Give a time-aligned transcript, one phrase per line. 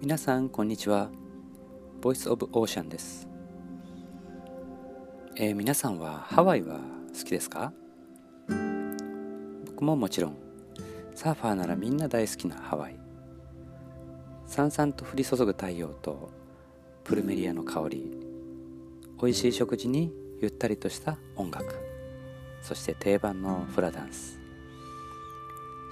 [0.00, 1.10] 皆さんこんにちは。
[2.00, 3.28] ボイスオブオーシャンです、
[5.36, 6.80] えー、皆さんはハワイは
[7.14, 7.74] 好きですか？
[9.66, 10.38] 僕ももちろん。
[11.14, 12.96] サーファーならみんな大好きなハワイ。
[14.46, 16.30] さんさんと降り注ぐ太陽と
[17.04, 18.10] プルメリアの香り。
[19.20, 21.74] 美味しい食事にゆったりとした音楽。
[22.62, 24.40] そして定番のフラダンス。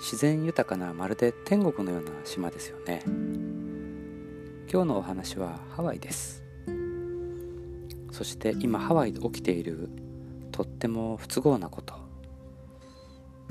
[0.01, 3.03] 自然豊かなまるで天国のような島ですよね。
[4.71, 6.45] 今日のお話はハワイです。
[8.13, 9.89] そして今ハワイで起きている
[10.53, 11.95] とっても不都合なこと。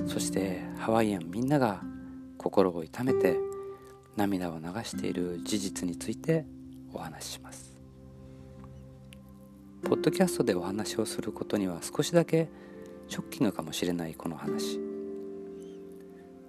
[0.06, 1.82] そしてハワイアンみんなが
[2.38, 3.36] 心を痛めて
[4.16, 6.46] 涙を流している事実について
[6.94, 7.76] お話しします。
[9.82, 12.48] ポッドキャストでお話をすることには少しだけ
[13.08, 14.80] ショッキングかもしれないこの話。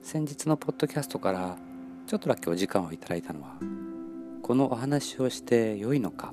[0.02, 1.56] 先日のポッドキャストから
[2.06, 3.56] ちょっとだけお時間をいただいたのは
[4.42, 6.32] このお話をして良いのか？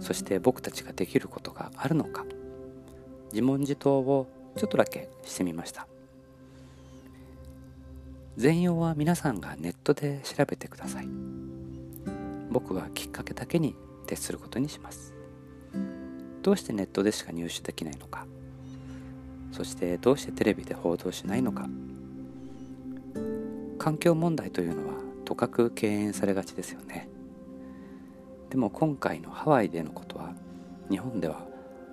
[0.00, 2.24] そして僕たちができることがあるのか？
[3.32, 5.86] 自問自答をちょっとだけしてみました。
[8.36, 11.08] 全容は皆さんがネットで調べてください。
[12.50, 13.74] 僕はきっかけだけに
[14.06, 15.12] 徹することにします。
[16.42, 18.26] どうしてネットでしか入手できないのか？
[19.50, 21.66] そしてどうしてテレビで報道しないのか？
[23.78, 27.08] 環境問題というのはとかく敬遠されがちですよね。
[28.50, 30.32] でも今回のハワイでのことは
[30.90, 31.44] 日本では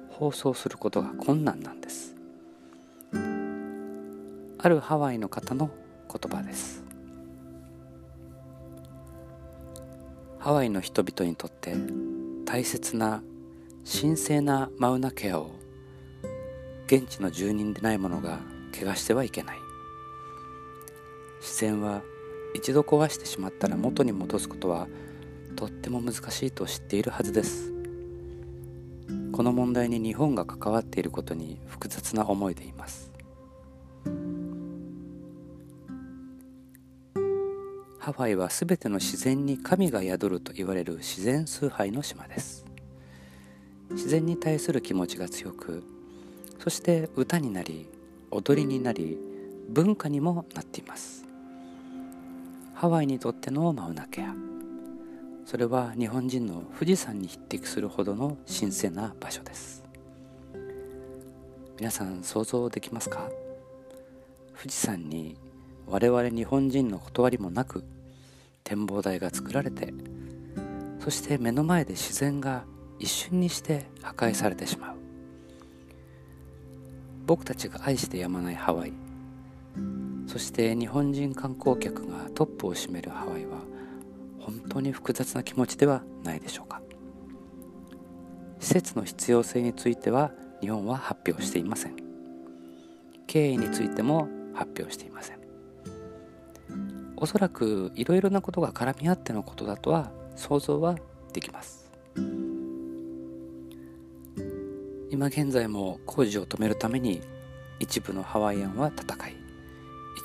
[0.10, 2.16] 放送することが困難なんです。
[4.60, 5.72] あるハワイの方の
[6.08, 6.84] 言葉です。
[10.38, 11.76] ハワイの人々にとって
[12.46, 13.24] 大切な
[14.02, 15.52] 神聖なマウナケアを
[16.86, 18.40] 現地の住人でない者が
[18.72, 19.58] 怪我してはいけない。
[21.40, 22.04] 自然は
[22.54, 24.88] 一度壊してしまったら元に戻すことは
[25.56, 27.72] とっても難しいと知っているはずです。
[29.32, 33.12] この問題に日本が関わっていることに複雑な思いでいます。
[38.00, 42.66] ハワイは全ての自然に神が宿ると言われる自然崇拝の島です。
[43.92, 45.84] 自然に対する気持ちが強く
[46.60, 47.88] そして歌になり
[48.32, 49.18] 踊りになり
[49.70, 51.31] 文化にもなっています。
[52.82, 54.34] ハワイにとってのマウナケア。
[55.46, 59.84] それは日本人の富士山に匹敵するほどの神聖な場所です。
[61.78, 63.30] 皆さん想像できますか？
[64.58, 65.38] 富士山に
[65.86, 67.84] 我々日本人の断りもなく
[68.64, 69.94] 展望台が作られて
[71.02, 72.64] そして目の前で自然が
[72.98, 74.96] 一瞬にして破壊されてしまう。
[77.28, 78.94] 僕たちが愛してやまないハワイ。
[80.28, 83.60] そして日本人観光客がトップを占めるハワイは
[84.40, 86.82] 本当に複雑な気持ちではないでしょうか。
[88.60, 90.32] 施設の必要性については
[90.62, 91.96] 日本は発表していません。
[93.28, 95.40] 経緯についても発表していません。
[97.18, 100.98] おそらくいろいろなことが絡み合ってのことだとは想像は
[101.34, 101.90] できます。
[105.10, 107.22] 今現在も工事を止めるために
[107.80, 109.41] 一部のハワイアンは戦い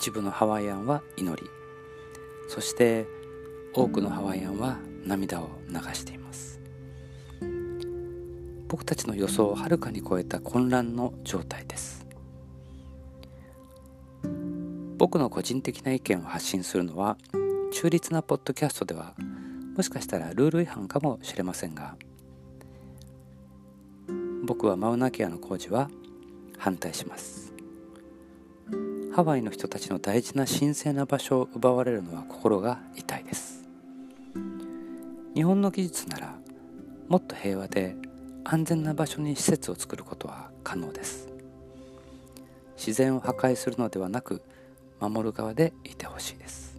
[0.06, 1.50] 一部のハワイアンは祈り。
[2.46, 3.08] そして
[3.74, 6.60] 多くのハワイアンは涙を流しています。
[8.68, 12.06] 僕たちの予想をはるかに超えた混乱の状態です。
[14.96, 17.18] 僕の個人的な意見を発信するのは
[17.72, 19.14] 中立なポッドキャストでは
[19.76, 21.96] もしかしたらルール違反かもしれませんが
[24.44, 25.90] 僕はマウナケアの工事は
[26.58, 27.45] 反対します。
[29.16, 33.66] ハワイの人たちの大事な神聖な場所を奪われるのは心が痛いです。
[35.34, 36.34] 日本の技術なら
[37.08, 37.96] もっと平和で
[38.44, 41.30] 安全な場所に施設を作ることは可能です。
[42.76, 44.42] 自然を破壊するのではなく
[45.00, 46.78] 守る側でいてほしいです。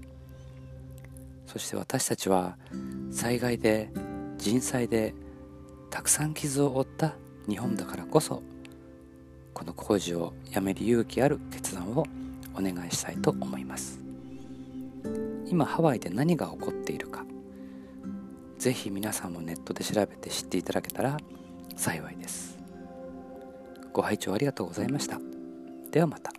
[1.48, 2.56] そして私たちは
[3.10, 3.90] 災害で
[4.38, 5.16] 人災で
[5.90, 7.16] たくさん傷を負った
[7.50, 8.44] 日本だからこそ
[9.56, 12.06] この工事をやめる勇気ある決断を
[12.58, 14.00] お願いしたいと思います。
[15.46, 17.26] 今ハワイで何が起こっているか
[18.58, 21.18] ぜひ皆さんもネットで調べて知っていただけたら
[21.76, 22.58] 幸いです。
[23.94, 25.20] ご拝聴ありがとうございました。
[25.92, 26.37] ではまた。